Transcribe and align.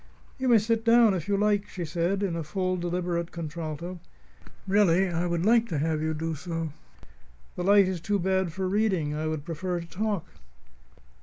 "You 0.39 0.47
may 0.47 0.57
sit 0.57 0.83
down, 0.83 1.13
if 1.13 1.27
you 1.27 1.37
like," 1.37 1.67
she 1.69 1.85
said, 1.85 2.23
in 2.23 2.35
a 2.35 2.43
full, 2.43 2.75
deliberate 2.75 3.31
contralto. 3.31 3.99
"Really, 4.67 5.07
I 5.07 5.27
would 5.27 5.45
like 5.45 5.69
to 5.69 5.77
have 5.77 6.01
you 6.01 6.15
do 6.15 6.33
so. 6.33 6.73
The 7.55 7.63
light 7.63 7.87
is 7.87 8.01
too 8.01 8.17
bad 8.17 8.51
for 8.51 8.67
reading. 8.67 9.13
I 9.13 9.27
would 9.27 9.45
prefer 9.45 9.79
to 9.79 9.85
talk." 9.87 10.25